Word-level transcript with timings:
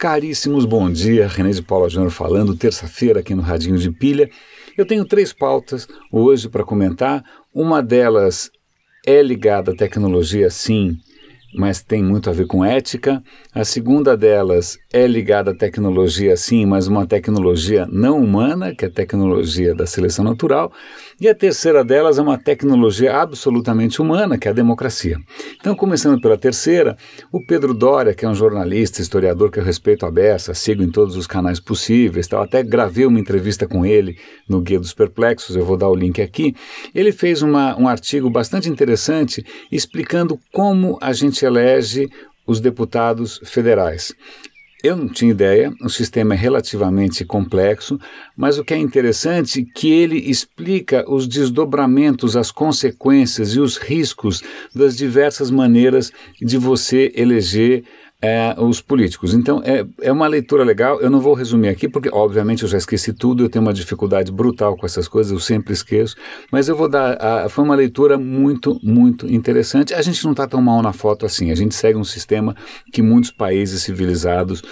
Caríssimos, 0.00 0.64
bom 0.64 0.90
dia. 0.90 1.28
René 1.28 1.50
de 1.50 1.60
Paula 1.60 1.86
Júnior 1.86 2.10
falando, 2.10 2.56
terça-feira 2.56 3.20
aqui 3.20 3.34
no 3.34 3.42
Radinho 3.42 3.76
de 3.76 3.90
Pilha. 3.90 4.30
Eu 4.74 4.86
tenho 4.86 5.04
três 5.04 5.30
pautas 5.30 5.86
hoje 6.10 6.48
para 6.48 6.64
comentar. 6.64 7.22
Uma 7.54 7.82
delas 7.82 8.50
é 9.06 9.22
ligada 9.22 9.72
à 9.72 9.76
tecnologia, 9.76 10.48
sim, 10.48 10.96
mas 11.54 11.82
tem 11.82 12.02
muito 12.02 12.30
a 12.30 12.32
ver 12.32 12.46
com 12.46 12.64
ética. 12.64 13.22
A 13.52 13.64
segunda 13.64 14.16
delas 14.16 14.78
é 14.92 15.06
ligada 15.06 15.50
à 15.50 15.54
tecnologia, 15.54 16.36
sim, 16.36 16.64
mas 16.66 16.86
uma 16.86 17.06
tecnologia 17.06 17.86
não 17.90 18.22
humana, 18.22 18.74
que 18.74 18.84
é 18.84 18.88
a 18.88 18.90
tecnologia 18.90 19.74
da 19.74 19.86
seleção 19.86 20.24
natural. 20.24 20.72
E 21.20 21.28
a 21.28 21.34
terceira 21.34 21.84
delas 21.84 22.18
é 22.18 22.22
uma 22.22 22.38
tecnologia 22.38 23.14
absolutamente 23.14 24.00
humana, 24.00 24.38
que 24.38 24.48
é 24.48 24.50
a 24.50 24.54
democracia. 24.54 25.18
Então, 25.60 25.74
começando 25.74 26.20
pela 26.20 26.38
terceira, 26.38 26.96
o 27.30 27.44
Pedro 27.44 27.74
Doria, 27.74 28.14
que 28.14 28.24
é 28.24 28.28
um 28.28 28.34
jornalista, 28.34 29.02
historiador 29.02 29.50
que 29.50 29.58
eu 29.58 29.64
respeito 29.64 30.06
a 30.06 30.10
beça, 30.10 30.54
sigo 30.54 30.82
em 30.82 30.90
todos 30.90 31.16
os 31.16 31.26
canais 31.26 31.60
possíveis, 31.60 32.26
tal. 32.26 32.42
até 32.42 32.62
gravei 32.62 33.04
uma 33.04 33.20
entrevista 33.20 33.66
com 33.66 33.84
ele 33.84 34.16
no 34.48 34.60
Guia 34.62 34.80
dos 34.80 34.94
Perplexos, 34.94 35.56
eu 35.56 35.64
vou 35.64 35.76
dar 35.76 35.88
o 35.88 35.94
link 35.94 36.22
aqui. 36.22 36.54
Ele 36.94 37.12
fez 37.12 37.42
uma, 37.42 37.78
um 37.78 37.86
artigo 37.86 38.30
bastante 38.30 38.70
interessante 38.70 39.44
explicando 39.70 40.38
como 40.52 40.98
a 41.02 41.12
gente 41.12 41.39
elege 41.44 42.08
os 42.46 42.60
deputados 42.60 43.40
federais. 43.44 44.12
Eu 44.82 44.96
não 44.96 45.08
tinha 45.08 45.30
ideia, 45.30 45.74
o 45.82 45.90
sistema 45.90 46.32
é 46.32 46.36
relativamente 46.36 47.22
complexo, 47.22 48.00
mas 48.34 48.58
o 48.58 48.64
que 48.64 48.72
é 48.72 48.78
interessante 48.78 49.60
é 49.60 49.78
que 49.78 49.90
ele 49.90 50.16
explica 50.16 51.04
os 51.06 51.28
desdobramentos, 51.28 52.34
as 52.34 52.50
consequências 52.50 53.54
e 53.54 53.60
os 53.60 53.76
riscos 53.76 54.42
das 54.74 54.96
diversas 54.96 55.50
maneiras 55.50 56.10
de 56.40 56.56
você 56.56 57.12
eleger 57.14 57.84
é, 58.22 58.54
os 58.58 58.82
políticos. 58.82 59.32
Então, 59.32 59.62
é, 59.64 59.86
é 60.02 60.12
uma 60.12 60.26
leitura 60.26 60.62
legal. 60.62 61.00
Eu 61.00 61.08
não 61.08 61.20
vou 61.20 61.32
resumir 61.32 61.68
aqui, 61.68 61.88
porque, 61.88 62.10
obviamente, 62.12 62.62
eu 62.62 62.68
já 62.68 62.76
esqueci 62.76 63.12
tudo. 63.12 63.42
Eu 63.42 63.48
tenho 63.48 63.64
uma 63.64 63.72
dificuldade 63.72 64.30
brutal 64.30 64.76
com 64.76 64.84
essas 64.84 65.08
coisas, 65.08 65.32
eu 65.32 65.40
sempre 65.40 65.72
esqueço. 65.72 66.16
Mas 66.52 66.68
eu 66.68 66.76
vou 66.76 66.88
dar. 66.88 67.16
A, 67.20 67.48
foi 67.48 67.64
uma 67.64 67.74
leitura 67.74 68.18
muito, 68.18 68.78
muito 68.82 69.26
interessante. 69.26 69.94
A 69.94 70.02
gente 70.02 70.22
não 70.24 70.32
está 70.32 70.46
tão 70.46 70.60
mal 70.60 70.82
na 70.82 70.92
foto 70.92 71.24
assim. 71.24 71.50
A 71.50 71.54
gente 71.54 71.74
segue 71.74 71.98
um 71.98 72.04
sistema 72.04 72.54
que 72.92 73.00
muitos 73.00 73.30
países 73.30 73.82
civilizados, 73.82 74.62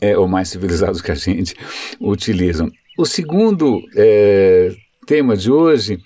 é, 0.00 0.18
ou 0.18 0.26
mais 0.26 0.48
civilizados 0.48 1.00
que 1.00 1.12
a 1.12 1.14
gente, 1.14 1.54
utilizam. 2.00 2.68
O 2.98 3.04
segundo 3.04 3.80
é, 3.94 4.74
tema 5.06 5.36
de 5.36 5.52
hoje, 5.52 5.98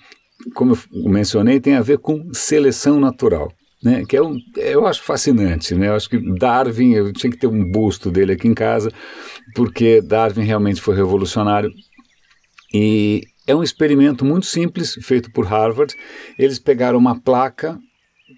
como 0.53 0.73
eu 0.73 1.09
mencionei, 1.09 1.59
tem 1.59 1.75
a 1.75 1.81
ver 1.81 1.97
com 1.97 2.29
seleção 2.33 2.99
natural 2.99 3.51
né, 3.83 4.03
que 4.07 4.15
é 4.15 4.21
um, 4.21 4.37
eu 4.55 4.85
acho 4.85 5.01
fascinante, 5.01 5.73
né? 5.73 5.87
Eu 5.87 5.95
acho 5.95 6.09
que 6.09 6.17
Darwin, 6.37 6.93
eu 6.93 7.11
tinha 7.11 7.31
que 7.31 7.37
ter 7.37 7.47
um 7.47 7.63
busto 7.63 8.11
dele 8.11 8.33
aqui 8.33 8.47
em 8.47 8.53
casa, 8.53 8.91
porque 9.55 10.01
Darwin 10.01 10.43
realmente 10.43 10.81
foi 10.81 10.95
revolucionário 10.95 11.71
e 12.73 13.23
é 13.47 13.55
um 13.55 13.63
experimento 13.63 14.23
muito 14.23 14.45
simples 14.45 14.93
feito 15.01 15.31
por 15.31 15.45
Harvard. 15.45 15.95
Eles 16.37 16.59
pegaram 16.59 16.97
uma 16.97 17.19
placa, 17.19 17.77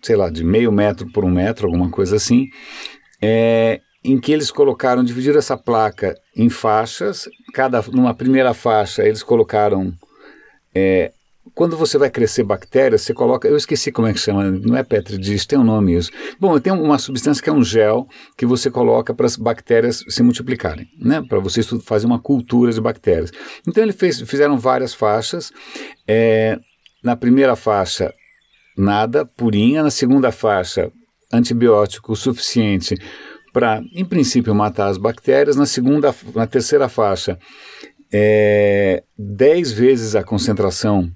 sei 0.01 0.15
lá, 0.15 0.29
de 0.29 0.43
meio 0.43 0.71
metro 0.71 1.11
por 1.11 1.25
um 1.25 1.29
metro, 1.29 1.67
alguma 1.67 1.89
coisa 1.89 2.15
assim, 2.15 2.47
é, 3.21 3.81
em 4.03 4.19
que 4.19 4.31
eles 4.31 4.49
colocaram, 4.49 5.03
dividiram 5.03 5.37
essa 5.37 5.57
placa 5.57 6.15
em 6.35 6.49
faixas. 6.49 7.27
Cada, 7.53 7.81
numa 7.91 8.13
primeira 8.13 8.53
faixa, 8.53 9.03
eles 9.03 9.21
colocaram 9.21 9.93
é, 10.73 11.11
quando 11.55 11.77
você 11.77 11.97
vai 11.97 12.09
crescer 12.09 12.43
bactérias, 12.43 13.01
você 13.01 13.13
coloca, 13.13 13.47
eu 13.47 13.55
esqueci 13.55 13.91
como 13.91 14.07
é 14.07 14.13
que 14.13 14.19
chama, 14.19 14.49
não 14.49 14.75
é 14.75 14.83
Petri 14.83 15.17
dish, 15.17 15.45
tem 15.45 15.59
um 15.59 15.63
nome 15.63 15.95
isso. 15.95 16.11
Bom, 16.39 16.59
tem 16.59 16.73
uma 16.73 16.97
substância 16.97 17.43
que 17.43 17.49
é 17.49 17.53
um 17.53 17.63
gel 17.63 18.07
que 18.35 18.45
você 18.45 18.71
coloca 18.71 19.13
para 19.13 19.25
as 19.25 19.35
bactérias 19.35 20.03
se 20.07 20.23
multiplicarem, 20.23 20.87
né? 20.99 21.21
Para 21.27 21.39
você 21.39 21.61
fazer 21.81 22.07
uma 22.07 22.19
cultura 22.19 22.71
de 22.71 22.81
bactérias. 22.81 23.31
Então 23.67 23.83
ele 23.83 23.93
fez, 23.93 24.19
fizeram 24.21 24.57
várias 24.57 24.93
faixas. 24.93 25.51
É, 26.07 26.57
na 27.03 27.15
primeira 27.15 27.55
faixa 27.55 28.11
nada, 28.75 29.25
purinha. 29.25 29.83
Na 29.83 29.91
segunda 29.91 30.31
faixa 30.31 30.91
antibiótico 31.31 32.15
suficiente 32.15 32.95
para, 33.51 33.81
em 33.93 34.03
princípio, 34.03 34.55
matar 34.55 34.87
as 34.87 34.97
bactérias. 34.97 35.55
Na 35.55 35.67
segunda, 35.67 36.15
na 36.33 36.47
terceira 36.47 36.89
faixa 36.89 37.37
é, 38.11 39.03
10 39.17 39.71
vezes 39.71 40.15
a 40.15 40.23
concentração 40.23 41.11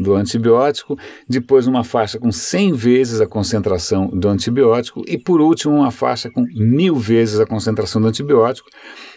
do 0.00 0.14
antibiótico, 0.14 0.98
depois 1.28 1.66
uma 1.66 1.84
faixa 1.84 2.18
com 2.18 2.32
100 2.32 2.72
vezes 2.72 3.20
a 3.20 3.26
concentração 3.26 4.08
do 4.08 4.28
antibiótico 4.28 5.04
e 5.06 5.18
por 5.18 5.40
último 5.40 5.74
uma 5.74 5.90
faixa 5.90 6.30
com 6.30 6.42
mil 6.54 6.96
vezes 6.96 7.38
a 7.38 7.46
concentração 7.46 8.00
do 8.00 8.08
antibiótico. 8.08 8.68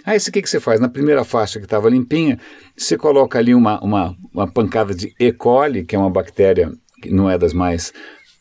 Aí 0.06 0.18
o 0.18 0.32
que, 0.32 0.42
que 0.42 0.50
você 0.50 0.60
faz? 0.60 0.82
Na 0.82 0.90
primeira 0.90 1.24
faixa 1.24 1.60
que 1.60 1.66
estava 1.66 1.90
limpinha, 1.90 2.38
você 2.76 2.98
coloca 2.98 3.40
ali 3.40 3.56
uma, 3.56 3.80
uma, 3.82 4.16
uma 4.34 4.48
pancada 4.48 4.94
de 4.94 5.14
E. 5.18 5.32
coli, 5.32 5.86
que 5.86 5.96
é 5.96 6.00
uma 6.00 6.10
bactéria 6.10 6.72
que 7.02 7.10
não 7.10 7.30
é 7.30 7.38
das 7.38 7.54
mais 7.54 7.94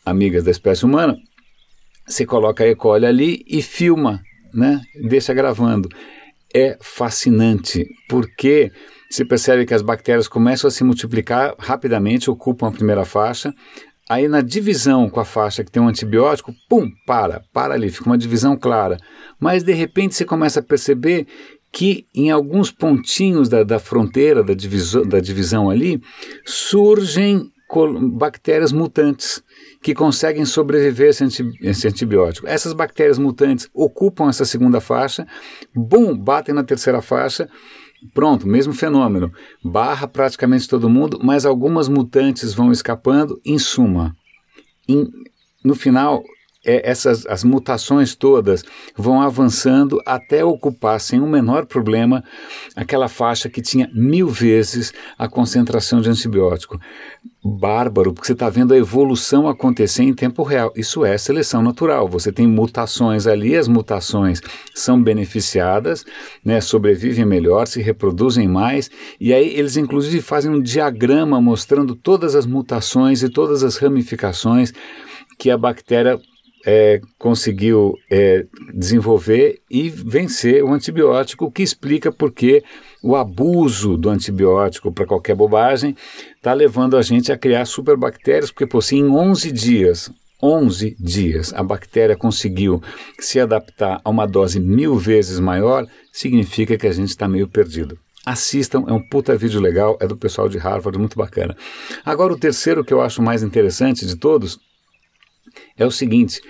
amigas 0.05 0.43
da 0.43 0.51
espécie 0.51 0.85
humana, 0.85 1.17
você 2.07 2.27
coloca 2.27 2.65
a 2.65 2.67
E. 2.67 2.75
coli 2.75 3.07
ali 3.07 3.45
e 3.47 3.63
filma, 3.63 4.21
né? 4.53 4.81
deixa 5.09 5.33
gravando. 5.33 5.89
É 6.55 6.77
fascinante, 6.81 7.87
porque 8.09 8.71
se 9.13 9.27
percebe 9.27 9.67
que 9.67 9.75
as 9.75 9.83
bactérias 9.83 10.27
começam 10.27 10.67
a 10.67 10.71
se 10.71 10.83
multiplicar 10.83 11.55
rapidamente, 11.59 12.31
ocupam 12.31 12.69
a 12.69 12.73
primeira 12.73 13.05
faixa. 13.05 13.55
Aí 14.09 14.27
na 14.27 14.41
divisão 14.41 15.07
com 15.11 15.21
a 15.21 15.25
faixa 15.25 15.63
que 15.63 15.71
tem 15.71 15.83
um 15.83 15.89
antibiótico, 15.89 16.55
pum, 16.67 16.91
para, 17.07 17.43
para 17.53 17.75
ali, 17.75 17.91
fica 17.91 18.07
uma 18.07 18.17
divisão 18.17 18.57
clara. 18.57 18.97
Mas 19.39 19.63
de 19.63 19.75
repente 19.75 20.15
você 20.15 20.25
começa 20.25 20.61
a 20.61 20.63
perceber 20.63 21.27
que 21.71 22.07
em 22.15 22.31
alguns 22.31 22.71
pontinhos 22.71 23.51
da, 23.51 23.63
da 23.63 23.79
fronteira, 23.79 24.43
da, 24.43 24.55
diviso, 24.55 25.05
da 25.05 25.21
divisão 25.21 25.69
ali, 25.69 26.01
surgem 26.47 27.53
bactérias 28.15 28.73
mutantes 28.73 29.43
que 29.83 29.95
conseguem 29.95 30.47
sobreviver 30.47 31.09
a 31.09 31.11
esse, 31.11 31.51
esse, 31.61 31.87
antibiótico. 31.87 32.47
Essas 32.47 32.73
bactérias 32.73 33.19
mutantes 33.19 33.69
ocupam 33.75 34.31
essa 34.31 34.47
segunda 34.47 34.81
faixa, 34.81 35.27
bum, 35.75 36.17
batem 36.17 36.55
na 36.55 36.65
terceira 36.65 37.03
faixa 37.03 37.47
Pronto, 38.13 38.47
mesmo 38.47 38.73
fenômeno. 38.73 39.33
Barra 39.65 40.07
praticamente 40.07 40.69
todo 40.69 40.89
mundo, 40.89 41.19
mas 41.23 41.47
algumas 41.47 41.89
mutantes 41.89 42.53
vão 42.53 42.73
escapando. 42.73 43.41
Em 43.45 43.59
suma, 43.59 44.17
em, 44.89 45.09
no 45.65 45.75
final, 45.75 46.23
é, 46.65 46.89
essas 46.89 47.27
as 47.27 47.43
mutações 47.43 48.15
todas 48.15 48.65
vão 48.97 49.21
avançando 49.21 50.01
até 50.07 50.45
ocupar 50.45 51.01
sem 51.01 51.21
o 51.21 51.27
menor 51.27 51.67
problema 51.67 52.23
aquela 52.77 53.09
faixa 53.09 53.49
que 53.49 53.61
tinha 53.61 53.91
mil 53.93 54.29
vezes 54.29 54.93
a 55.19 55.29
concentração 55.29 56.01
de 56.01 56.11
antibiótico. 56.11 56.79
Bárbaro, 57.45 58.13
porque 58.13 58.27
você 58.27 58.35
está 58.35 58.49
vendo 58.49 58.73
a 58.73 58.77
evolução 58.77 59.49
acontecer 59.49 60.05
em 60.05 60.15
tempo 60.15 60.45
real. 60.45 60.73
Isso 60.77 61.05
é 61.05 61.19
seleção 61.19 61.61
natural. 61.61 62.09
Você 62.09 62.31
tem 62.31 62.47
mutações 62.47 63.27
ali, 63.27 63.57
as 63.57 63.67
mutações 63.67 64.41
são 64.73 65.03
beneficiadas, 65.03 66.05
né, 66.45 66.61
sobrevivem 66.61 67.25
melhor, 67.25 67.67
se 67.67 67.83
reproduzem 67.83 68.47
mais, 68.47 68.89
e 69.21 69.33
aí 69.33 69.57
eles 69.57 69.77
inclusive 69.77 70.21
fazem 70.21 70.53
um 70.53 70.63
diagrama 70.63 71.41
mostrando 71.41 71.97
todas 71.97 72.37
as 72.37 72.47
mutações 72.47 73.23
e 73.23 73.29
todas 73.29 73.65
as 73.65 73.77
ramificações 73.77 74.73
que 75.37 75.51
a 75.51 75.59
bactéria 75.59 76.21
é, 76.65 77.01
conseguiu 77.19 77.95
é, 78.11 78.47
desenvolver 78.73 79.61
e 79.71 79.91
vencer 79.91 80.63
o 80.63 80.73
antibiótico, 80.73 81.47
o 81.47 81.51
que 81.51 81.63
explica 81.63 82.13
porque 82.13 82.63
o 83.03 83.17
abuso 83.17 83.97
do 83.97 84.09
antibiótico 84.09 84.93
para 84.93 85.07
qualquer 85.07 85.35
bobagem 85.35 85.97
está 86.37 86.53
levando 86.53 86.97
a 86.97 87.03
gente 87.03 87.33
a 87.33 87.39
criar 87.39 87.65
superbactérias, 87.65 88.51
porque 88.51 88.67
por 88.67 88.83
em 88.93 89.09
11 89.09 89.51
dias, 89.53 90.11
11 90.43 90.97
dias, 90.99 91.53
a 91.55 91.63
bactéria 91.63 92.17
conseguiu 92.17 92.83
se 93.19 93.39
adaptar 93.39 94.01
a 94.05 94.11
uma 94.11 94.27
dose 94.27 94.59
mil 94.59 94.97
vezes 94.97 95.39
maior, 95.39 95.87
significa 96.13 96.77
que 96.77 96.87
a 96.87 96.93
gente 96.93 97.09
está 97.09 97.29
meio 97.29 97.49
perdido. 97.49 97.99
Assistam, 98.25 98.85
é 98.87 98.93
um 98.93 99.03
puta 99.03 99.37
vídeo 99.37 99.61
legal, 99.61 99.97
é 100.01 100.07
do 100.07 100.17
pessoal 100.17 100.49
de 100.49 100.59
Harvard, 100.59 100.97
muito 100.99 101.17
bacana. 101.17 101.57
Agora, 102.05 102.33
o 102.33 102.39
terceiro 102.39 102.85
que 102.85 102.95
eu 102.95 103.01
acho 103.01 103.21
mais 103.21 103.43
interessante 103.43 104.07
de 104.07 104.17
todos 104.17 104.61
é 105.77 105.85
o 105.85 105.91
seguinte: 105.91 106.41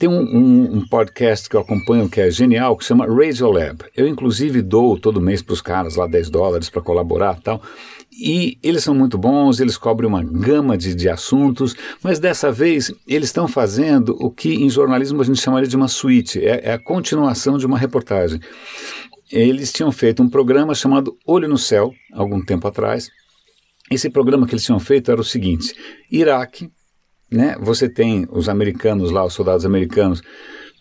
tem 0.00 0.08
um, 0.08 0.22
um, 0.22 0.76
um, 0.78 0.86
podcast 0.88 1.46
que 1.46 1.54
eu 1.54 1.60
acompanho 1.60 2.08
que 2.08 2.22
é 2.22 2.30
genial, 2.30 2.74
que 2.74 2.86
chama 2.86 3.06
Radiolab. 3.06 3.84
Eu, 3.94 4.08
inclusive, 4.08 4.62
dou 4.62 4.98
todo 4.98 5.20
mês 5.20 5.42
para 5.42 5.52
os 5.52 5.60
caras 5.60 5.94
lá 5.94 6.06
10 6.06 6.30
dólares 6.30 6.70
para 6.70 6.80
colaborar 6.80 7.36
e 7.38 7.42
tal. 7.42 7.62
E 8.10 8.58
eles 8.62 8.82
são 8.82 8.94
muito 8.94 9.18
bons, 9.18 9.60
eles 9.60 9.76
cobrem 9.76 10.08
uma 10.08 10.22
gama 10.22 10.76
de, 10.76 10.94
de 10.94 11.06
assuntos, 11.06 11.76
mas 12.02 12.18
dessa 12.18 12.50
vez 12.50 12.90
eles 13.06 13.28
estão 13.28 13.46
fazendo 13.46 14.16
o 14.18 14.30
que 14.30 14.54
em 14.54 14.70
jornalismo 14.70 15.20
a 15.20 15.24
gente 15.24 15.40
chamaria 15.40 15.68
de 15.68 15.76
uma 15.76 15.86
suíte, 15.86 16.42
é, 16.44 16.70
é 16.70 16.72
a 16.72 16.78
continuação 16.78 17.58
de 17.58 17.66
uma 17.66 17.78
reportagem. 17.78 18.40
Eles 19.30 19.70
tinham 19.70 19.92
feito 19.92 20.22
um 20.22 20.30
programa 20.30 20.74
chamado 20.74 21.14
Olho 21.26 21.46
no 21.46 21.58
Céu, 21.58 21.92
algum 22.12 22.42
tempo 22.42 22.66
atrás. 22.66 23.10
Esse 23.90 24.08
programa 24.08 24.46
que 24.46 24.54
eles 24.54 24.64
tinham 24.64 24.80
feito 24.80 25.10
era 25.10 25.20
o 25.20 25.24
seguinte: 25.24 25.74
Iraque, 26.10 26.70
né? 27.30 27.56
Você 27.60 27.88
tem 27.88 28.26
os 28.30 28.48
americanos 28.48 29.10
lá, 29.10 29.24
os 29.24 29.34
soldados 29.34 29.64
americanos, 29.64 30.22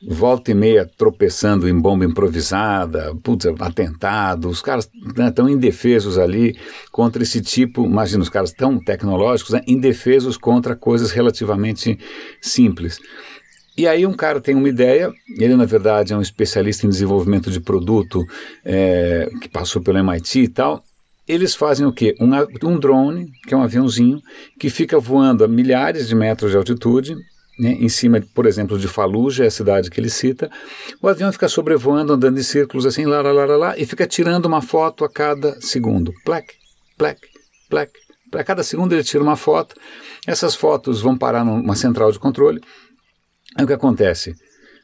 volta 0.02 0.52
e 0.52 0.54
meia 0.54 0.90
tropeçando 0.98 1.68
em 1.68 1.78
bomba 1.78 2.06
improvisada, 2.06 3.14
putz, 3.22 3.46
atentado, 3.60 4.48
os 4.48 4.62
caras 4.62 4.90
estão 5.28 5.46
né, 5.46 5.52
indefesos 5.52 6.18
ali 6.18 6.58
contra 6.92 7.22
esse 7.22 7.42
tipo, 7.42 7.86
imagina 7.86 8.24
os 8.24 8.30
caras 8.30 8.54
tão 8.54 8.80
tecnológicos, 8.80 9.54
né, 9.54 9.62
indefesos 9.68 10.38
contra 10.38 10.76
coisas 10.76 11.12
relativamente 11.12 12.00
simples. 12.42 13.00
E 13.78 13.88
aí 13.88 14.06
um 14.06 14.14
cara 14.14 14.42
tem 14.42 14.56
uma 14.56 14.68
ideia, 14.68 15.12
ele 15.38 15.56
na 15.56 15.66
verdade 15.66 16.14
é 16.14 16.18
um 16.18 16.22
especialista 16.22 16.86
em 16.86 16.90
desenvolvimento 16.90 17.50
de 17.50 17.60
produto 17.60 18.26
é, 18.64 19.30
que 19.42 19.48
passou 19.48 19.82
pelo 19.82 19.98
MIT 19.98 20.40
e 20.42 20.48
tal. 20.50 20.84
Eles 21.30 21.56
fazem 21.56 21.86
o 21.86 21.94
quê? 21.94 22.16
Um, 22.20 22.32
um 22.68 22.80
drone, 22.80 23.32
que 23.48 23.54
é 23.54 23.58
um 23.58 23.62
aviãozinho, 23.62 24.20
que 24.60 24.70
fica 24.70 25.00
voando 25.00 25.44
a 25.44 25.48
milhares 25.48 26.08
de 26.08 26.16
metros 26.16 26.52
de 26.52 26.58
altitude, 26.58 27.16
né, 27.60 27.72
em 27.74 27.88
cima, 27.88 28.20
por 28.34 28.46
exemplo, 28.46 28.80
de 28.80 28.88
Fallujah, 28.88 29.44
é 29.44 29.48
a 29.48 29.52
cidade 29.52 29.90
que 29.90 30.00
ele 30.00 30.10
cita. 30.10 30.50
O 31.02 31.08
avião 31.08 31.32
fica 31.32 31.48
sobrevoando, 31.48 32.14
andando 32.14 32.40
em 32.40 32.44
círculos 32.44 32.86
assim, 32.86 33.06
lá, 33.06 33.22
lá, 33.22 33.32
lá, 33.32 33.46
lá, 33.46 33.58
lá 33.58 33.78
e 33.78 33.86
fica 33.86 34.08
tirando 34.08 34.48
uma 34.48 34.62
foto 34.62 35.06
a 35.06 35.10
cada 35.10 35.62
segundo. 35.62 36.12
Plec, 36.26 36.54
plec, 36.98 37.20
plec. 37.70 37.92
Para 38.32 38.44
cada 38.44 38.64
segundo 38.64 38.94
ele 38.94 39.04
tira 39.04 39.24
uma 39.24 39.36
foto. 39.36 39.76
Essas 40.26 40.56
fotos 40.56 41.02
vão 41.02 41.18
parar 41.18 41.46
numa 41.46 41.76
central 41.76 42.12
de 42.12 42.20
controle 42.20 42.62
Aí 43.56 43.64
o 43.64 43.68
que 43.68 43.74
acontece? 43.74 44.36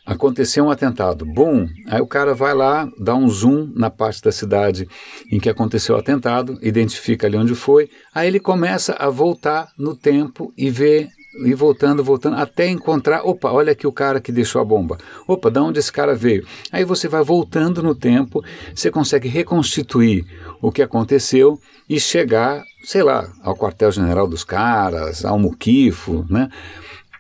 Aconteceu 0.06 0.66
um 0.66 0.70
atentado, 0.70 1.26
bum! 1.26 1.68
Aí 1.88 2.00
o 2.00 2.06
cara 2.06 2.36
vai 2.36 2.54
lá, 2.54 2.88
dá 3.00 3.16
um 3.16 3.28
zoom 3.28 3.72
na 3.76 3.90
parte 3.90 4.22
da 4.22 4.32
cidade 4.32 4.88
em 5.32 5.40
que 5.40 5.50
aconteceu 5.50 5.96
o 5.96 5.98
atentado, 5.98 6.60
identifica 6.62 7.26
ali 7.26 7.36
onde 7.36 7.56
foi, 7.56 7.90
aí 8.14 8.28
ele 8.28 8.40
começa 8.40 8.94
a 9.00 9.10
voltar 9.10 9.70
no 9.78 9.96
tempo 9.96 10.54
e 10.56 10.70
vê 10.70 11.10
e 11.44 11.54
voltando, 11.54 12.04
voltando, 12.04 12.38
até 12.38 12.68
encontrar, 12.68 13.24
opa, 13.24 13.52
olha 13.52 13.72
aqui 13.72 13.86
o 13.86 13.92
cara 13.92 14.22
que 14.22 14.32
deixou 14.32 14.62
a 14.62 14.66
bomba. 14.66 14.98
Opa, 15.28 15.52
de 15.52 15.60
onde 15.60 15.80
esse 15.80 15.92
cara 15.92 16.16
veio? 16.16 16.46
Aí 16.72 16.86
você 16.86 17.08
vai 17.08 17.24
voltando 17.24 17.84
no 17.84 17.94
tempo, 17.94 18.44
você 18.74 18.90
consegue 18.90 19.28
reconstituir 19.28 20.26
o 20.62 20.72
que 20.72 20.82
aconteceu 20.82 21.60
e 21.90 22.00
chegar, 22.00 22.64
sei 22.84 23.04
lá, 23.04 23.28
ao 23.42 23.56
quartel-general 23.56 24.28
dos 24.28 24.44
caras, 24.44 25.26
ao 25.26 25.38
muquifo, 25.38 26.26
né? 26.30 26.50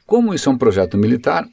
Como 0.05 0.33
isso 0.33 0.49
é 0.49 0.51
um 0.51 0.57
projeto 0.57 0.97
militar, 0.97 1.45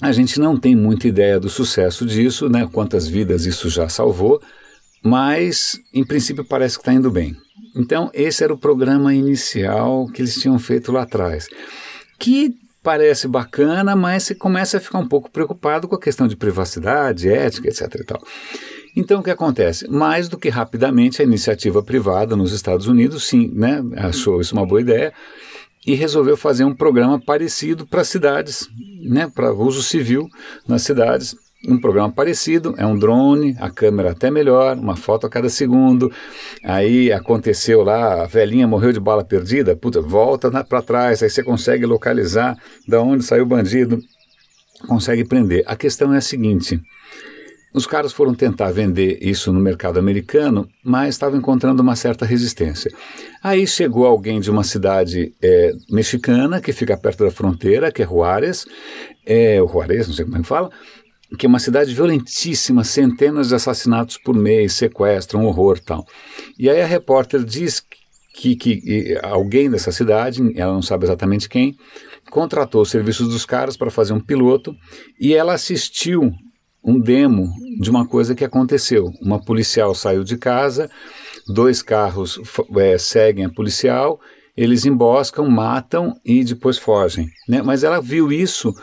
a 0.00 0.12
gente 0.12 0.40
não 0.40 0.56
tem 0.56 0.74
muita 0.74 1.08
ideia 1.08 1.38
do 1.38 1.48
sucesso 1.48 2.04
disso, 2.04 2.48
né? 2.48 2.68
quantas 2.70 3.06
vidas 3.06 3.46
isso 3.46 3.68
já 3.68 3.88
salvou, 3.88 4.40
mas 5.02 5.78
em 5.92 6.04
princípio 6.04 6.44
parece 6.44 6.76
que 6.76 6.82
está 6.82 6.92
indo 6.92 7.10
bem. 7.10 7.36
Então, 7.76 8.10
esse 8.12 8.42
era 8.42 8.52
o 8.52 8.58
programa 8.58 9.14
inicial 9.14 10.06
que 10.06 10.22
eles 10.22 10.34
tinham 10.34 10.58
feito 10.58 10.92
lá 10.92 11.02
atrás, 11.02 11.46
que 12.18 12.54
parece 12.82 13.26
bacana, 13.26 13.96
mas 13.96 14.24
você 14.24 14.34
começa 14.34 14.76
a 14.76 14.80
ficar 14.80 14.98
um 14.98 15.08
pouco 15.08 15.30
preocupado 15.30 15.88
com 15.88 15.94
a 15.94 16.00
questão 16.00 16.28
de 16.28 16.36
privacidade, 16.36 17.28
ética, 17.28 17.68
etc. 17.68 17.94
E 17.94 18.04
tal. 18.04 18.22
Então, 18.96 19.20
o 19.20 19.22
que 19.22 19.30
acontece? 19.30 19.88
Mais 19.88 20.28
do 20.28 20.38
que 20.38 20.48
rapidamente, 20.48 21.20
a 21.20 21.24
iniciativa 21.24 21.82
privada 21.82 22.36
nos 22.36 22.52
Estados 22.52 22.86
Unidos, 22.86 23.26
sim, 23.26 23.50
né, 23.52 23.82
achou 23.96 24.40
isso 24.40 24.54
uma 24.54 24.66
boa 24.66 24.80
ideia 24.80 25.12
e 25.86 25.94
resolveu 25.94 26.36
fazer 26.36 26.64
um 26.64 26.74
programa 26.74 27.20
parecido 27.20 27.86
para 27.86 28.04
cidades, 28.04 28.68
né, 29.02 29.30
para 29.32 29.52
uso 29.52 29.82
civil 29.82 30.28
nas 30.66 30.82
cidades. 30.82 31.36
Um 31.66 31.80
programa 31.80 32.12
parecido, 32.12 32.74
é 32.76 32.84
um 32.84 32.98
drone, 32.98 33.56
a 33.58 33.70
câmera 33.70 34.10
até 34.10 34.30
melhor, 34.30 34.76
uma 34.76 34.96
foto 34.96 35.26
a 35.26 35.30
cada 35.30 35.48
segundo. 35.48 36.12
Aí 36.62 37.10
aconteceu 37.10 37.82
lá, 37.82 38.22
a 38.22 38.26
velhinha 38.26 38.68
morreu 38.68 38.92
de 38.92 39.00
bala 39.00 39.24
perdida, 39.24 39.74
puta, 39.74 40.02
volta 40.02 40.50
para 40.62 40.82
trás, 40.82 41.22
aí 41.22 41.30
você 41.30 41.42
consegue 41.42 41.86
localizar 41.86 42.58
da 42.86 43.00
onde 43.00 43.24
saiu 43.24 43.44
o 43.44 43.46
bandido, 43.46 43.98
consegue 44.86 45.24
prender. 45.24 45.64
A 45.66 45.74
questão 45.74 46.12
é 46.12 46.18
a 46.18 46.20
seguinte: 46.20 46.78
os 47.74 47.86
caras 47.86 48.12
foram 48.12 48.32
tentar 48.32 48.70
vender 48.70 49.18
isso 49.20 49.52
no 49.52 49.58
mercado 49.58 49.98
americano, 49.98 50.68
mas 50.82 51.16
estavam 51.16 51.36
encontrando 51.36 51.82
uma 51.82 51.96
certa 51.96 52.24
resistência. 52.24 52.88
Aí 53.42 53.66
chegou 53.66 54.06
alguém 54.06 54.38
de 54.38 54.48
uma 54.48 54.62
cidade 54.62 55.34
é, 55.42 55.72
mexicana, 55.90 56.60
que 56.60 56.72
fica 56.72 56.96
perto 56.96 57.24
da 57.24 57.32
fronteira, 57.32 57.90
que 57.90 58.00
é 58.00 58.06
Juárez, 58.06 58.64
é, 59.26 59.56
Juárez, 59.56 60.06
não 60.06 60.14
sei 60.14 60.24
como 60.24 60.36
é 60.36 60.40
que 60.40 60.46
fala, 60.46 60.70
que 61.36 61.46
é 61.46 61.48
uma 61.48 61.58
cidade 61.58 61.92
violentíssima, 61.92 62.84
centenas 62.84 63.48
de 63.48 63.56
assassinatos 63.56 64.18
por 64.18 64.36
mês, 64.36 64.74
sequestro, 64.74 65.40
um 65.40 65.46
horror 65.46 65.80
tal. 65.80 66.06
E 66.56 66.70
aí 66.70 66.80
a 66.80 66.86
repórter 66.86 67.42
diz 67.42 67.82
que, 68.36 68.54
que 68.54 69.18
alguém 69.20 69.68
dessa 69.68 69.90
cidade, 69.90 70.40
ela 70.54 70.72
não 70.72 70.82
sabe 70.82 71.06
exatamente 71.06 71.48
quem, 71.48 71.76
contratou 72.30 72.82
os 72.82 72.90
serviços 72.90 73.28
dos 73.28 73.44
caras 73.44 73.76
para 73.76 73.90
fazer 73.90 74.12
um 74.12 74.20
piloto 74.20 74.76
e 75.20 75.34
ela 75.34 75.54
assistiu 75.54 76.32
um 76.84 77.00
demo 77.00 77.52
de 77.80 77.90
uma 77.90 78.06
coisa 78.06 78.34
que 78.34 78.44
aconteceu. 78.44 79.10
Uma 79.20 79.40
policial 79.40 79.94
saiu 79.94 80.22
de 80.22 80.36
casa, 80.36 80.90
dois 81.48 81.82
carros 81.82 82.38
é, 82.76 82.98
seguem 82.98 83.46
a 83.46 83.50
policial, 83.50 84.20
eles 84.56 84.84
emboscam, 84.84 85.48
matam 85.48 86.14
e 86.24 86.44
depois 86.44 86.78
fogem. 86.78 87.28
Né? 87.48 87.62
Mas 87.62 87.82
ela 87.82 88.00
viu 88.00 88.30
isso 88.30 88.74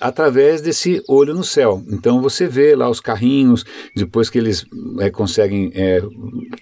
através 0.00 0.60
desse 0.60 1.02
olho 1.08 1.34
no 1.34 1.44
céu. 1.44 1.82
Então 1.88 2.20
você 2.20 2.46
vê 2.46 2.74
lá 2.74 2.88
os 2.88 3.00
carrinhos, 3.00 3.64
depois 3.94 4.30
que 4.30 4.38
eles 4.38 4.64
é, 5.00 5.10
conseguem, 5.10 5.70
é, 5.74 6.02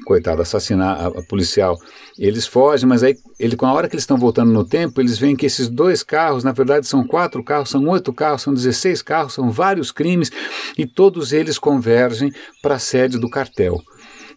coitado, 0.04 0.42
assassinar 0.42 1.00
a, 1.00 1.06
a, 1.06 1.22
policial, 1.22 1.78
eles 2.18 2.46
fogem, 2.46 2.88
mas 2.88 3.02
aí 3.02 3.16
ele, 3.38 3.56
com 3.56 3.66
a 3.66 3.72
hora 3.72 3.88
que 3.88 3.94
eles 3.94 4.02
estão 4.02 4.16
voltando 4.16 4.52
no 4.52 4.64
tempo, 4.64 5.00
eles 5.00 5.18
veem 5.18 5.36
que 5.36 5.46
esses 5.46 5.68
dois 5.68 6.02
carros, 6.02 6.44
na 6.44 6.52
verdade, 6.52 6.86
são 6.86 7.06
quatro 7.06 7.42
carros, 7.42 7.70
são 7.70 7.86
oito 7.88 8.12
carros, 8.12 8.42
são 8.42 8.54
16 8.54 9.02
carros, 9.02 9.34
são 9.34 9.50
vários 9.50 9.90
crimes 9.90 10.30
e 10.76 10.86
todos 10.86 11.32
eles 11.32 11.58
convergem 11.58 12.32
para 12.62 12.76
a 12.76 12.78
sede 12.78 13.18
do 13.18 13.30
cartel. 13.30 13.80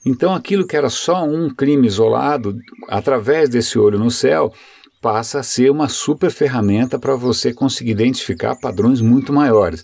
Então 0.05 0.33
aquilo 0.33 0.65
que 0.65 0.77
era 0.77 0.89
só 0.89 1.25
um 1.25 1.49
crime 1.49 1.87
isolado, 1.87 2.57
através 2.87 3.49
desse 3.49 3.77
olho 3.77 3.99
no 3.99 4.09
céu, 4.09 4.53
passa 5.01 5.39
a 5.39 5.43
ser 5.43 5.69
uma 5.69 5.87
super 5.87 6.31
ferramenta 6.31 6.97
para 6.97 7.15
você 7.15 7.53
conseguir 7.53 7.91
identificar 7.91 8.55
padrões 8.55 9.01
muito 9.01 9.31
maiores. 9.31 9.83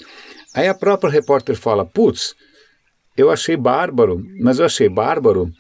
Aí 0.53 0.67
a 0.67 0.73
própria 0.73 1.11
repórter 1.11 1.55
fala: 1.55 1.85
putz, 1.85 2.33
eu 3.15 3.31
achei 3.31 3.55
bárbaro, 3.55 4.21
mas 4.41 4.59
eu 4.59 4.65
achei 4.65 4.89
bárbaro 4.89 5.51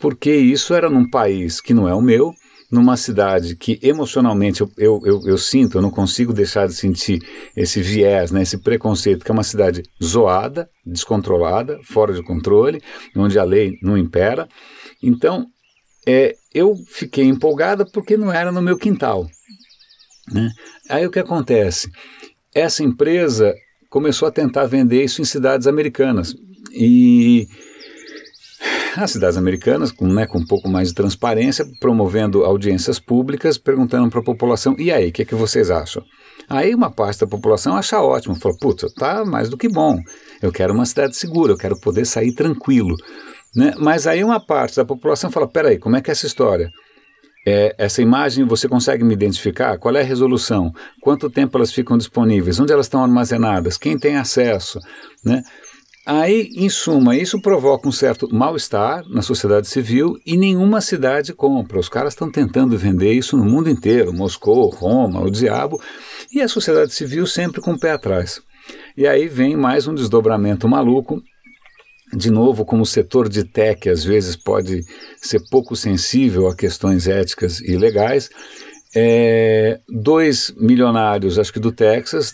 porque 0.00 0.34
isso 0.34 0.72
era 0.74 0.88
num 0.88 1.08
país 1.08 1.60
que 1.60 1.74
não 1.74 1.88
é 1.88 1.94
o 1.94 2.00
meu, 2.00 2.32
numa 2.70 2.96
cidade 2.96 3.56
que 3.56 3.78
emocionalmente 3.82 4.60
eu, 4.60 4.70
eu, 4.78 5.00
eu, 5.04 5.20
eu, 5.26 5.38
sinto, 5.38 5.76
eu 5.76 5.82
não 5.82 5.90
consigo 5.90 6.32
deixar 6.32 6.68
de 6.68 6.74
sentir 6.74 7.20
esse 7.56 7.82
viés, 7.82 8.30
né, 8.30 8.42
esse 8.42 8.58
preconceito, 8.58 9.24
que 9.24 9.30
é 9.30 9.34
uma 9.34 9.42
cidade 9.42 9.82
zoada, 10.02 10.68
descontrolada, 10.86 11.78
fora 11.82 12.14
de 12.14 12.22
controle, 12.22 12.80
onde 13.16 13.38
a 13.38 13.44
lei 13.44 13.72
não 13.82 13.98
impera. 13.98 14.48
Então, 15.02 15.46
é, 16.06 16.34
eu 16.54 16.74
fiquei 16.88 17.24
empolgada 17.24 17.84
porque 17.84 18.16
não 18.16 18.32
era 18.32 18.50
no 18.50 18.62
meu 18.62 18.76
quintal. 18.76 19.26
Né? 20.32 20.50
Aí 20.88 21.06
o 21.06 21.10
que 21.10 21.18
acontece? 21.18 21.90
Essa 22.54 22.82
empresa 22.82 23.54
começou 23.88 24.28
a 24.28 24.32
tentar 24.32 24.66
vender 24.66 25.04
isso 25.04 25.20
em 25.20 25.24
cidades 25.24 25.66
americanas. 25.66 26.34
E 26.72 27.48
as 28.96 29.10
cidades 29.10 29.36
americanas, 29.36 29.92
com, 29.92 30.06
né, 30.06 30.26
com 30.26 30.38
um 30.38 30.46
pouco 30.46 30.68
mais 30.68 30.88
de 30.88 30.94
transparência, 30.94 31.66
promovendo 31.80 32.44
audiências 32.44 32.98
públicas, 32.98 33.58
perguntando 33.58 34.10
para 34.10 34.20
a 34.20 34.24
população: 34.24 34.74
e 34.78 34.90
aí, 34.90 35.08
o 35.08 35.12
que, 35.12 35.22
é 35.22 35.24
que 35.24 35.34
vocês 35.34 35.70
acham? 35.70 36.02
Aí 36.48 36.74
uma 36.74 36.90
parte 36.90 37.20
da 37.20 37.26
população 37.26 37.76
acha 37.76 38.00
ótimo, 38.00 38.34
fala: 38.34 38.56
putz, 38.60 38.92
tá 38.94 39.24
mais 39.24 39.48
do 39.48 39.56
que 39.56 39.68
bom. 39.68 39.98
Eu 40.42 40.50
quero 40.50 40.74
uma 40.74 40.86
cidade 40.86 41.16
segura, 41.16 41.52
eu 41.52 41.58
quero 41.58 41.78
poder 41.78 42.04
sair 42.04 42.34
tranquilo. 42.34 42.96
Né? 43.54 43.74
Mas 43.78 44.06
aí 44.06 44.22
uma 44.22 44.40
parte 44.40 44.76
da 44.76 44.84
população 44.84 45.30
fala: 45.30 45.48
peraí, 45.48 45.78
como 45.78 45.96
é 45.96 46.00
que 46.00 46.10
é 46.10 46.12
essa 46.12 46.26
história? 46.26 46.70
É, 47.46 47.74
essa 47.78 48.02
imagem 48.02 48.44
você 48.44 48.68
consegue 48.68 49.02
me 49.02 49.14
identificar? 49.14 49.78
Qual 49.78 49.96
é 49.96 50.00
a 50.00 50.04
resolução? 50.04 50.72
Quanto 51.00 51.30
tempo 51.30 51.56
elas 51.56 51.72
ficam 51.72 51.96
disponíveis? 51.96 52.60
Onde 52.60 52.72
elas 52.72 52.86
estão 52.86 53.02
armazenadas? 53.02 53.78
Quem 53.78 53.98
tem 53.98 54.16
acesso? 54.16 54.78
Né? 55.24 55.42
Aí, 56.06 56.50
em 56.56 56.68
suma, 56.68 57.14
isso 57.16 57.40
provoca 57.40 57.88
um 57.88 57.92
certo 57.92 58.28
mal-estar 58.34 59.04
na 59.08 59.22
sociedade 59.22 59.68
civil 59.68 60.18
e 60.26 60.36
nenhuma 60.36 60.80
cidade 60.80 61.32
compra. 61.32 61.78
Os 61.78 61.88
caras 61.88 62.14
estão 62.14 62.30
tentando 62.30 62.76
vender 62.76 63.12
isso 63.12 63.36
no 63.36 63.44
mundo 63.44 63.70
inteiro 63.70 64.12
Moscou, 64.12 64.68
Roma, 64.70 65.20
o 65.20 65.30
diabo 65.30 65.80
e 66.32 66.40
a 66.40 66.48
sociedade 66.48 66.92
civil 66.92 67.26
sempre 67.26 67.60
com 67.60 67.72
o 67.72 67.78
pé 67.78 67.92
atrás. 67.92 68.40
E 68.96 69.06
aí 69.06 69.28
vem 69.28 69.56
mais 69.56 69.86
um 69.86 69.94
desdobramento 69.94 70.68
maluco 70.68 71.22
de 72.12 72.30
novo, 72.30 72.64
como 72.64 72.82
o 72.82 72.86
setor 72.86 73.28
de 73.28 73.44
tech 73.44 73.88
às 73.88 74.04
vezes 74.04 74.36
pode 74.36 74.82
ser 75.16 75.40
pouco 75.50 75.76
sensível 75.76 76.48
a 76.48 76.56
questões 76.56 77.06
éticas 77.06 77.60
e 77.60 77.76
legais, 77.76 78.28
é, 78.94 79.80
dois 79.88 80.52
milionários, 80.56 81.38
acho 81.38 81.52
que 81.52 81.60
do 81.60 81.70
Texas, 81.70 82.32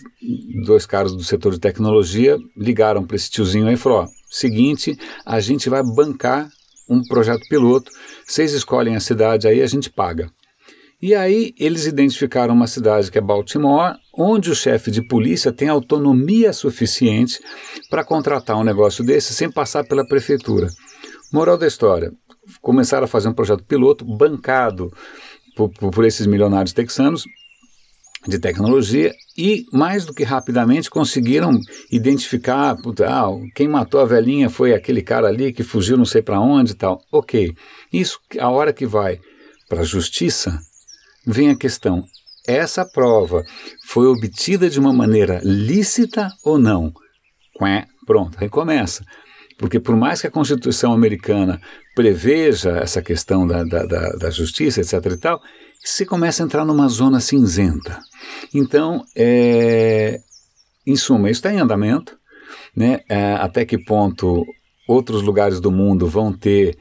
dois 0.65 0.85
caras 0.85 1.13
do 1.13 1.23
setor 1.23 1.53
de 1.53 1.59
tecnologia, 1.59 2.37
ligaram 2.55 3.05
para 3.05 3.15
esse 3.15 3.29
tiozinho 3.29 3.67
aí 3.67 3.75
e 3.75 3.77
falaram: 3.77 4.09
seguinte, 4.29 4.97
a 5.25 5.39
gente 5.39 5.69
vai 5.69 5.83
bancar 5.83 6.49
um 6.89 7.03
projeto 7.03 7.47
piloto, 7.49 7.91
vocês 8.25 8.53
escolhem 8.53 8.95
a 8.95 8.99
cidade 8.99 9.47
aí, 9.47 9.61
a 9.61 9.67
gente 9.67 9.89
paga. 9.89 10.31
E 10.99 11.13
aí 11.13 11.53
eles 11.59 11.85
identificaram 11.85 12.55
uma 12.55 12.65
cidade 12.65 13.11
que 13.11 13.19
é 13.19 13.21
Baltimore, 13.21 13.95
onde 14.17 14.49
o 14.49 14.55
chefe 14.55 14.89
de 14.89 15.01
polícia 15.01 15.51
tem 15.51 15.69
autonomia 15.69 16.51
suficiente 16.51 17.39
para 17.89 18.03
contratar 18.03 18.57
um 18.57 18.63
negócio 18.63 19.03
desse 19.03 19.33
sem 19.33 19.51
passar 19.51 19.83
pela 19.85 20.07
prefeitura. 20.07 20.67
Moral 21.31 21.57
da 21.57 21.67
história: 21.67 22.11
começaram 22.61 23.05
a 23.05 23.07
fazer 23.07 23.29
um 23.29 23.33
projeto 23.33 23.63
piloto 23.63 24.03
bancado 24.03 24.91
por, 25.55 25.69
por 25.69 26.05
esses 26.05 26.25
milionários 26.25 26.73
texanos 26.73 27.23
de 28.27 28.39
tecnologia 28.39 29.13
e, 29.37 29.65
mais 29.71 30.05
do 30.05 30.13
que 30.13 30.23
rapidamente, 30.23 30.89
conseguiram 30.89 31.57
identificar 31.91 32.75
ah, 33.05 33.29
quem 33.55 33.67
matou 33.67 34.01
a 34.01 34.05
velhinha 34.05 34.49
foi 34.49 34.73
aquele 34.73 35.01
cara 35.01 35.27
ali 35.27 35.53
que 35.53 35.63
fugiu 35.63 35.97
não 35.97 36.05
sei 36.05 36.21
para 36.21 36.39
onde 36.39 36.71
e 36.71 36.75
tal. 36.75 37.01
Ok, 37.11 37.53
isso 37.93 38.19
a 38.39 38.49
hora 38.49 38.73
que 38.73 38.85
vai 38.85 39.19
para 39.69 39.81
a 39.81 39.85
justiça, 39.85 40.59
vem 41.25 41.49
a 41.49 41.55
questão: 41.55 42.03
essa 42.47 42.85
prova 42.85 43.43
foi 43.85 44.07
obtida 44.07 44.69
de 44.69 44.79
uma 44.79 44.93
maneira 44.93 45.41
lícita 45.43 46.29
ou 46.43 46.57
não? 46.57 46.93
Pronto, 48.05 48.37
aí 48.39 48.47
começa. 48.47 49.03
Porque 49.57 49.79
por 49.79 49.95
mais 49.95 50.21
que 50.21 50.27
a 50.27 50.31
Constituição 50.31 50.93
americana 50.93 51.59
preveja 51.95 52.77
essa 52.77 53.01
questão 53.01 53.45
da, 53.45 53.63
da, 53.63 53.85
da, 53.85 54.09
da 54.11 54.29
justiça, 54.29 54.79
etc. 54.79 54.93
e 55.11 55.17
tal, 55.17 55.41
se 55.83 56.05
começa 56.05 56.41
a 56.41 56.45
entrar 56.45 56.63
numa 56.63 56.87
zona 56.87 57.19
cinzenta. 57.19 57.99
Então, 58.53 59.03
é, 59.15 60.19
em 60.85 60.95
suma, 60.95 61.29
isso 61.29 61.39
está 61.39 61.51
em 61.51 61.59
andamento. 61.59 62.17
Né? 62.75 63.01
É, 63.09 63.33
até 63.33 63.65
que 63.65 63.77
ponto 63.77 64.45
outros 64.87 65.21
lugares 65.21 65.59
do 65.59 65.71
mundo 65.71 66.07
vão 66.07 66.31
ter 66.31 66.77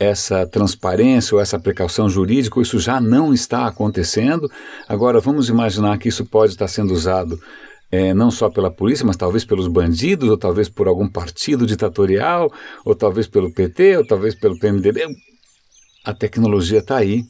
essa 0.00 0.46
transparência 0.46 1.34
ou 1.34 1.40
essa 1.40 1.58
precaução 1.58 2.08
jurídica, 2.08 2.60
isso 2.60 2.78
já 2.78 2.98
não 3.00 3.34
está 3.34 3.66
acontecendo. 3.66 4.50
Agora, 4.88 5.20
vamos 5.20 5.50
imaginar 5.50 5.98
que 5.98 6.08
isso 6.08 6.24
pode 6.24 6.52
estar 6.52 6.66
sendo 6.68 6.94
usado 6.94 7.38
é, 7.90 8.14
não 8.14 8.30
só 8.30 8.48
pela 8.48 8.70
polícia, 8.70 9.04
mas 9.04 9.16
talvez 9.16 9.44
pelos 9.44 9.68
bandidos, 9.68 10.28
ou 10.28 10.38
talvez 10.38 10.70
por 10.70 10.88
algum 10.88 11.06
partido 11.06 11.66
ditatorial, 11.66 12.50
ou 12.82 12.94
talvez 12.94 13.26
pelo 13.26 13.52
PT, 13.52 13.98
ou 13.98 14.06
talvez 14.06 14.34
pelo 14.34 14.58
PMDB. 14.58 15.06
A 16.04 16.14
tecnologia 16.14 16.78
está 16.78 16.96
aí 16.96 17.24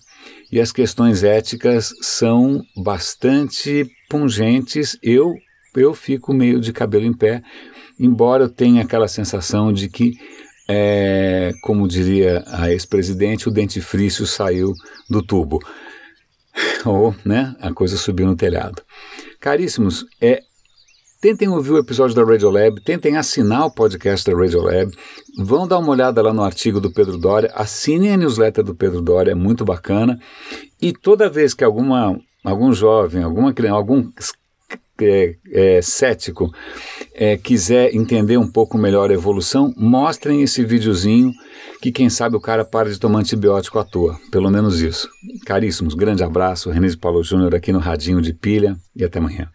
e 0.52 0.60
as 0.60 0.70
questões 0.70 1.24
éticas 1.24 1.90
são 2.00 2.62
bastante 2.76 3.84
pungentes. 4.08 4.96
Eu, 5.02 5.34
eu 5.74 5.92
fico 5.92 6.32
meio 6.32 6.60
de 6.60 6.72
cabelo 6.72 7.06
em 7.06 7.12
pé, 7.12 7.42
embora 7.98 8.44
eu 8.44 8.48
tenha 8.48 8.82
aquela 8.82 9.08
sensação 9.08 9.72
de 9.72 9.88
que, 9.88 10.12
é, 10.72 11.52
como 11.62 11.88
diria 11.88 12.44
a 12.46 12.70
ex-presidente, 12.70 13.48
o 13.48 13.52
dentifrício 13.52 14.24
saiu 14.24 14.72
do 15.08 15.20
tubo. 15.20 15.58
Ou 16.86 17.14
né, 17.24 17.56
a 17.60 17.72
coisa 17.72 17.96
subiu 17.96 18.26
no 18.26 18.36
telhado. 18.36 18.80
Caríssimos, 19.40 20.06
é, 20.20 20.42
Tentem 21.20 21.48
ouvir 21.48 21.72
o 21.72 21.78
episódio 21.78 22.16
da 22.16 22.24
Radiolab, 22.24 22.80
tentem 22.80 23.18
assinar 23.18 23.66
o 23.66 23.70
podcast 23.70 24.24
da 24.24 24.34
Radiolab, 24.34 24.90
vão 25.36 25.68
dar 25.68 25.76
uma 25.76 25.90
olhada 25.90 26.22
lá 26.22 26.32
no 26.32 26.42
artigo 26.42 26.80
do 26.80 26.90
Pedro 26.90 27.18
Doria, 27.18 27.52
assinem 27.54 28.14
a 28.14 28.16
newsletter 28.16 28.64
do 28.64 28.74
Pedro 28.74 29.02
Doria, 29.02 29.32
é 29.32 29.34
muito 29.34 29.62
bacana. 29.62 30.18
E 30.80 30.94
toda 30.94 31.28
vez 31.28 31.52
que 31.52 31.62
alguma, 31.62 32.18
algum 32.42 32.72
jovem, 32.72 33.22
alguma 33.22 33.52
criança, 33.52 33.76
algum 33.76 34.10
é, 35.04 35.34
é, 35.52 35.82
cético 35.82 36.52
é, 37.14 37.36
quiser 37.36 37.94
entender 37.94 38.36
um 38.36 38.50
pouco 38.50 38.78
melhor 38.78 39.10
a 39.10 39.14
evolução, 39.14 39.72
mostrem 39.76 40.42
esse 40.42 40.64
videozinho 40.64 41.32
que 41.80 41.90
quem 41.90 42.10
sabe 42.10 42.36
o 42.36 42.40
cara 42.40 42.64
para 42.64 42.90
de 42.90 42.98
tomar 42.98 43.20
antibiótico 43.20 43.78
à 43.78 43.84
toa. 43.84 44.18
Pelo 44.30 44.50
menos 44.50 44.80
isso. 44.80 45.08
Caríssimos, 45.46 45.94
grande 45.94 46.22
abraço. 46.22 46.70
René 46.70 46.88
Paulo 47.00 47.22
Júnior 47.22 47.54
aqui 47.54 47.72
no 47.72 47.78
Radinho 47.78 48.20
de 48.20 48.32
Pilha 48.32 48.76
e 48.94 49.04
até 49.04 49.18
amanhã. 49.18 49.48